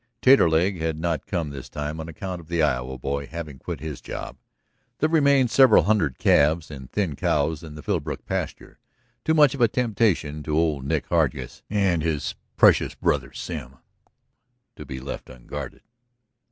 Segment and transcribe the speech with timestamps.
[0.19, 4.01] Taterleg had not come this time on account of the Iowa boy having quit his
[4.01, 4.35] job.
[4.97, 8.79] There remained several hundred calves and thin cows in the Philbrook pasture,
[9.23, 13.75] too much of a temptation to old Nick Hargus and his precious brother Sim
[14.75, 15.83] to be left unguarded.